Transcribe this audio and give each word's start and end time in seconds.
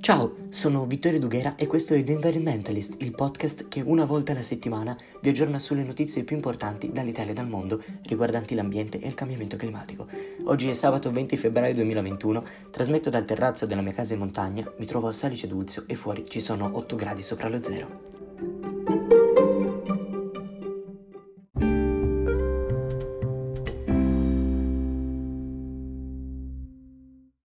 Ciao, 0.00 0.46
sono 0.48 0.86
Vittorio 0.86 1.20
Dughera 1.20 1.56
e 1.56 1.66
questo 1.66 1.92
è 1.92 2.02
The 2.02 2.12
Environmentalist, 2.12 3.02
il 3.02 3.14
podcast 3.14 3.68
che 3.68 3.82
una 3.82 4.06
volta 4.06 4.32
alla 4.32 4.40
settimana 4.40 4.96
vi 5.20 5.28
aggiorna 5.28 5.58
sulle 5.58 5.84
notizie 5.84 6.24
più 6.24 6.36
importanti 6.36 6.90
dall'Italia 6.90 7.32
e 7.32 7.34
dal 7.34 7.46
mondo 7.46 7.82
riguardanti 8.04 8.54
l'ambiente 8.54 8.98
e 8.98 9.06
il 9.06 9.12
cambiamento 9.12 9.58
climatico. 9.58 10.08
Oggi 10.44 10.70
è 10.70 10.72
sabato 10.72 11.10
20 11.10 11.36
febbraio 11.36 11.74
2021, 11.74 12.44
trasmetto 12.70 13.10
dal 13.10 13.26
terrazzo 13.26 13.66
della 13.66 13.82
mia 13.82 13.92
casa 13.92 14.14
in 14.14 14.20
montagna, 14.20 14.72
mi 14.78 14.86
trovo 14.86 15.08
a 15.08 15.12
Salice 15.12 15.46
Dulzio 15.46 15.84
e 15.86 15.94
fuori 15.94 16.24
ci 16.26 16.40
sono 16.40 16.70
8 16.72 16.96
gradi 16.96 17.22
sopra 17.22 17.50
lo 17.50 17.62
zero. 17.62 18.08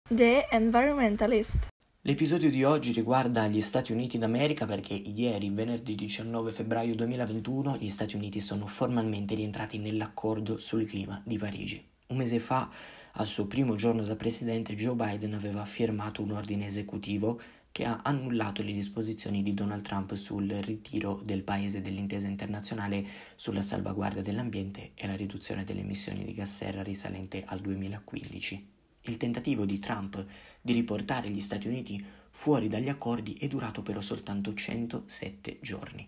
The 0.07 0.47
Environmentalist. 0.51 1.73
L'episodio 2.07 2.51
di 2.51 2.63
oggi 2.63 2.91
riguarda 2.91 3.47
gli 3.47 3.59
Stati 3.59 3.91
Uniti 3.91 4.19
d'America 4.19 4.67
perché 4.67 4.93
ieri, 4.93 5.49
venerdì 5.49 5.95
19 5.95 6.51
febbraio 6.51 6.93
2021, 6.93 7.77
gli 7.77 7.89
Stati 7.89 8.15
Uniti 8.15 8.39
sono 8.39 8.67
formalmente 8.67 9.33
rientrati 9.33 9.79
nell'accordo 9.79 10.59
sul 10.59 10.85
clima 10.85 11.19
di 11.25 11.39
Parigi. 11.39 11.83
Un 12.09 12.17
mese 12.17 12.37
fa, 12.37 12.69
al 13.13 13.25
suo 13.25 13.47
primo 13.47 13.75
giorno 13.75 14.03
da 14.03 14.15
presidente, 14.15 14.75
Joe 14.75 14.93
Biden 14.93 15.33
aveva 15.33 15.65
firmato 15.65 16.21
un 16.21 16.33
ordine 16.33 16.65
esecutivo 16.65 17.41
che 17.71 17.85
ha 17.85 18.01
annullato 18.03 18.61
le 18.61 18.71
disposizioni 18.71 19.41
di 19.41 19.55
Donald 19.55 19.81
Trump 19.81 20.13
sul 20.13 20.47
ritiro 20.47 21.19
del 21.23 21.41
paese 21.41 21.81
dell'intesa 21.81 22.27
internazionale 22.27 23.03
sulla 23.33 23.63
salvaguardia 23.63 24.21
dell'ambiente 24.21 24.91
e 24.93 25.07
la 25.07 25.15
riduzione 25.15 25.63
delle 25.63 25.81
emissioni 25.81 26.23
di 26.23 26.35
gas 26.35 26.55
serra 26.55 26.83
risalente 26.83 27.43
al 27.47 27.61
2015. 27.61 28.73
Il 29.07 29.17
tentativo 29.17 29.65
di 29.65 29.77
Trump 29.79 30.25
di 30.59 30.73
riportare 30.73 31.29
gli 31.29 31.41
Stati 31.41 31.67
Uniti 31.67 32.03
fuori 32.31 32.67
dagli 32.67 32.89
accordi 32.89 33.35
è 33.35 33.47
durato 33.47 33.83
però 33.83 34.01
soltanto 34.01 34.53
107 34.53 35.59
giorni. 35.61 36.07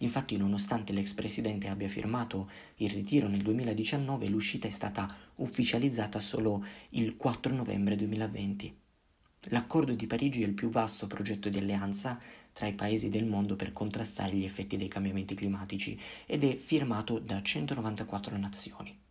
Infatti, 0.00 0.36
nonostante 0.36 0.92
l'ex 0.92 1.14
presidente 1.14 1.68
abbia 1.68 1.88
firmato 1.88 2.50
il 2.76 2.90
ritiro 2.90 3.28
nel 3.28 3.40
2019, 3.40 4.28
l'uscita 4.28 4.68
è 4.68 4.70
stata 4.70 5.12
ufficializzata 5.36 6.20
solo 6.20 6.62
il 6.90 7.16
4 7.16 7.54
novembre 7.54 7.96
2020. 7.96 8.76
L'accordo 9.50 9.94
di 9.94 10.06
Parigi 10.06 10.42
è 10.42 10.46
il 10.46 10.52
più 10.52 10.68
vasto 10.68 11.06
progetto 11.06 11.48
di 11.48 11.56
alleanza 11.56 12.18
tra 12.52 12.66
i 12.66 12.74
paesi 12.74 13.08
del 13.08 13.24
mondo 13.24 13.56
per 13.56 13.72
contrastare 13.72 14.34
gli 14.34 14.44
effetti 14.44 14.76
dei 14.76 14.88
cambiamenti 14.88 15.34
climatici 15.34 15.98
ed 16.26 16.44
è 16.44 16.54
firmato 16.56 17.18
da 17.18 17.40
194 17.40 18.36
nazioni. 18.36 19.04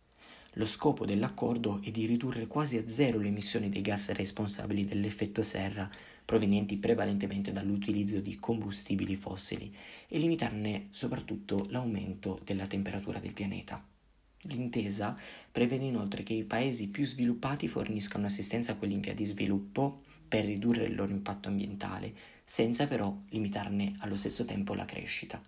Lo 0.58 0.64
scopo 0.64 1.04
dell'accordo 1.04 1.82
è 1.82 1.90
di 1.90 2.06
ridurre 2.06 2.46
quasi 2.46 2.78
a 2.78 2.88
zero 2.88 3.18
le 3.18 3.28
emissioni 3.28 3.68
dei 3.68 3.82
gas 3.82 4.10
responsabili 4.12 4.86
dell'effetto 4.86 5.42
serra 5.42 5.90
provenienti 6.24 6.78
prevalentemente 6.78 7.52
dall'utilizzo 7.52 8.20
di 8.20 8.36
combustibili 8.36 9.16
fossili 9.16 9.70
e 10.08 10.18
limitarne 10.18 10.86
soprattutto 10.92 11.66
l'aumento 11.68 12.40
della 12.42 12.66
temperatura 12.66 13.18
del 13.18 13.34
pianeta. 13.34 13.84
L'intesa 14.44 15.14
prevede 15.52 15.84
inoltre 15.84 16.22
che 16.22 16.32
i 16.32 16.44
paesi 16.44 16.88
più 16.88 17.04
sviluppati 17.04 17.68
forniscano 17.68 18.24
assistenza 18.24 18.72
a 18.72 18.76
quelli 18.76 18.94
in 18.94 19.00
via 19.00 19.14
di 19.14 19.26
sviluppo 19.26 20.04
per 20.26 20.46
ridurre 20.46 20.84
il 20.84 20.94
loro 20.94 21.12
impatto 21.12 21.48
ambientale, 21.48 22.14
senza 22.44 22.86
però 22.86 23.14
limitarne 23.28 23.96
allo 23.98 24.16
stesso 24.16 24.46
tempo 24.46 24.72
la 24.72 24.86
crescita. 24.86 25.38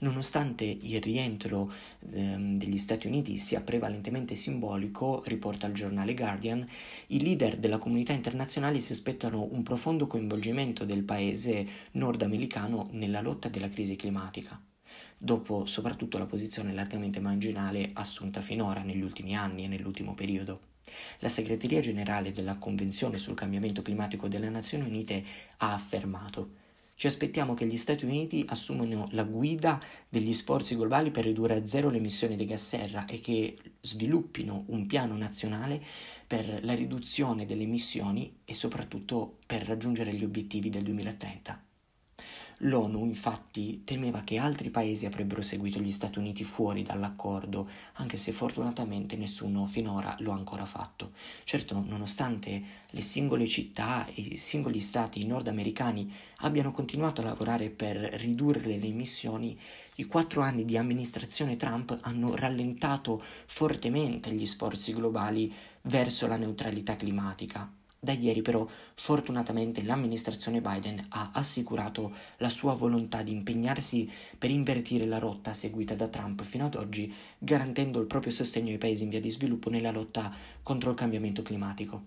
Nonostante 0.00 0.64
il 0.64 1.00
rientro 1.00 1.72
ehm, 2.12 2.56
degli 2.56 2.78
Stati 2.78 3.06
Uniti 3.06 3.38
sia 3.38 3.60
prevalentemente 3.60 4.34
simbolico, 4.34 5.22
riporta 5.26 5.66
il 5.66 5.74
giornale 5.74 6.14
Guardian, 6.14 6.64
i 7.08 7.22
leader 7.22 7.56
della 7.56 7.78
comunità 7.78 8.12
internazionale 8.12 8.80
si 8.80 8.92
aspettano 8.92 9.48
un 9.50 9.62
profondo 9.62 10.06
coinvolgimento 10.06 10.84
del 10.84 11.02
paese 11.02 11.66
nordamericano 11.92 12.88
nella 12.92 13.20
lotta 13.20 13.48
della 13.48 13.68
crisi 13.68 13.96
climatica 13.96 14.60
dopo 15.16 15.64
soprattutto 15.64 16.18
la 16.18 16.26
posizione 16.26 16.74
largamente 16.74 17.18
marginale 17.18 17.90
assunta 17.94 18.42
finora 18.42 18.82
negli 18.82 19.00
ultimi 19.00 19.34
anni 19.34 19.64
e 19.64 19.68
nell'ultimo 19.68 20.12
periodo. 20.14 20.72
La 21.20 21.28
segreteria 21.28 21.80
generale 21.80 22.30
della 22.30 22.58
Convenzione 22.58 23.16
sul 23.16 23.34
cambiamento 23.34 23.80
climatico 23.80 24.28
delle 24.28 24.50
Nazioni 24.50 24.84
Unite 24.84 25.24
ha 25.58 25.72
affermato 25.72 26.62
ci 26.94 27.06
aspettiamo 27.08 27.54
che 27.54 27.66
gli 27.66 27.76
Stati 27.76 28.04
Uniti 28.04 28.44
assumano 28.48 29.06
la 29.10 29.24
guida 29.24 29.80
degli 30.08 30.32
sforzi 30.32 30.76
globali 30.76 31.10
per 31.10 31.24
ridurre 31.24 31.56
a 31.56 31.66
zero 31.66 31.90
le 31.90 31.96
emissioni 31.96 32.36
di 32.36 32.44
gas 32.44 32.66
serra 32.66 33.04
e 33.06 33.20
che 33.20 33.56
sviluppino 33.80 34.64
un 34.68 34.86
piano 34.86 35.16
nazionale 35.16 35.82
per 36.26 36.64
la 36.64 36.74
riduzione 36.74 37.46
delle 37.46 37.64
emissioni 37.64 38.40
e 38.44 38.54
soprattutto 38.54 39.38
per 39.46 39.64
raggiungere 39.64 40.12
gli 40.12 40.24
obiettivi 40.24 40.70
del 40.70 40.82
2030. 40.82 41.63
L'ONU 42.58 43.04
infatti 43.04 43.82
temeva 43.84 44.22
che 44.22 44.38
altri 44.38 44.70
paesi 44.70 45.06
avrebbero 45.06 45.42
seguito 45.42 45.80
gli 45.80 45.90
Stati 45.90 46.18
Uniti 46.18 46.44
fuori 46.44 46.82
dall'accordo, 46.82 47.68
anche 47.94 48.16
se 48.16 48.32
fortunatamente 48.32 49.16
nessuno 49.16 49.66
finora 49.66 50.16
lo 50.20 50.32
ha 50.32 50.36
ancora 50.36 50.64
fatto. 50.64 51.12
Certo, 51.44 51.84
nonostante 51.86 52.62
le 52.90 53.00
singole 53.00 53.46
città 53.46 54.06
e 54.06 54.12
i 54.16 54.36
singoli 54.36 54.80
stati 54.80 55.26
nordamericani 55.26 56.12
abbiano 56.38 56.70
continuato 56.70 57.20
a 57.20 57.24
lavorare 57.24 57.70
per 57.70 57.96
ridurre 57.96 58.78
le 58.78 58.86
emissioni, 58.86 59.58
i 59.96 60.04
quattro 60.04 60.42
anni 60.42 60.64
di 60.64 60.76
amministrazione 60.76 61.56
Trump 61.56 61.98
hanno 62.02 62.34
rallentato 62.34 63.22
fortemente 63.46 64.30
gli 64.32 64.46
sforzi 64.46 64.92
globali 64.92 65.52
verso 65.82 66.26
la 66.26 66.36
neutralità 66.36 66.94
climatica. 66.94 67.70
Da 68.04 68.12
ieri 68.12 68.42
però 68.42 68.68
fortunatamente 68.92 69.82
l'amministrazione 69.82 70.60
Biden 70.60 71.06
ha 71.08 71.30
assicurato 71.32 72.12
la 72.36 72.50
sua 72.50 72.74
volontà 72.74 73.22
di 73.22 73.32
impegnarsi 73.32 74.10
per 74.36 74.50
invertire 74.50 75.06
la 75.06 75.18
rotta 75.18 75.54
seguita 75.54 75.94
da 75.94 76.08
Trump 76.08 76.42
fino 76.42 76.66
ad 76.66 76.74
oggi, 76.74 77.10
garantendo 77.38 78.00
il 78.00 78.06
proprio 78.06 78.30
sostegno 78.30 78.72
ai 78.72 78.78
paesi 78.78 79.04
in 79.04 79.08
via 79.08 79.22
di 79.22 79.30
sviluppo 79.30 79.70
nella 79.70 79.90
lotta 79.90 80.30
contro 80.62 80.90
il 80.90 80.96
cambiamento 80.96 81.40
climatico. 81.40 82.04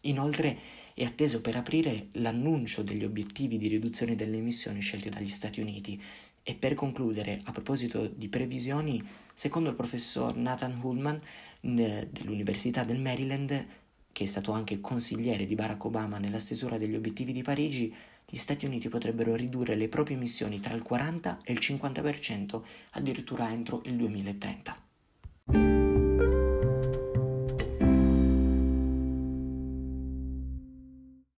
Inoltre 0.00 0.58
è 0.94 1.04
atteso 1.04 1.40
per 1.40 1.54
aprire 1.54 2.08
l'annuncio 2.14 2.82
degli 2.82 3.04
obiettivi 3.04 3.56
di 3.56 3.68
riduzione 3.68 4.16
delle 4.16 4.38
emissioni 4.38 4.80
scelti 4.80 5.10
dagli 5.10 5.28
Stati 5.28 5.60
Uniti. 5.60 6.02
E 6.42 6.54
per 6.56 6.74
concludere, 6.74 7.40
a 7.44 7.52
proposito 7.52 8.08
di 8.08 8.28
previsioni, 8.28 9.00
secondo 9.32 9.68
il 9.68 9.76
professor 9.76 10.34
Nathan 10.34 10.80
Hullman 10.82 11.20
dell'Università 11.60 12.82
del 12.82 12.98
Maryland, 12.98 13.66
che 14.16 14.24
è 14.24 14.26
stato 14.26 14.52
anche 14.52 14.80
consigliere 14.80 15.44
di 15.44 15.54
Barack 15.54 15.84
Obama 15.84 16.16
nella 16.16 16.38
stesura 16.38 16.78
degli 16.78 16.94
obiettivi 16.94 17.32
di 17.32 17.42
Parigi, 17.42 17.94
gli 18.24 18.36
Stati 18.38 18.64
Uniti 18.64 18.88
potrebbero 18.88 19.34
ridurre 19.34 19.74
le 19.74 19.88
proprie 19.88 20.16
emissioni 20.16 20.58
tra 20.58 20.72
il 20.72 20.80
40 20.80 21.40
e 21.44 21.52
il 21.52 21.58
50% 21.60 22.62
addirittura 22.92 23.50
entro 23.50 23.82
il 23.84 23.96
2030. 23.96 24.76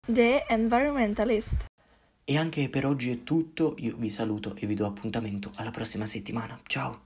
The 0.04 0.44
Environmentalist. 0.46 1.64
E 2.24 2.36
anche 2.36 2.68
per 2.68 2.84
oggi 2.84 3.10
è 3.10 3.22
tutto, 3.22 3.74
io 3.78 3.96
vi 3.96 4.10
saluto 4.10 4.54
e 4.54 4.66
vi 4.66 4.74
do 4.74 4.84
appuntamento 4.84 5.50
alla 5.54 5.70
prossima 5.70 6.04
settimana. 6.04 6.60
Ciao! 6.66 7.05